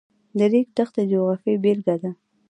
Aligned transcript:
د 0.37 0.39
ریګ 0.51 0.67
دښتې 0.77 1.03
د 1.05 1.09
جغرافیې 1.11 1.55
بېلګه 1.63 1.95
ده. 2.01 2.11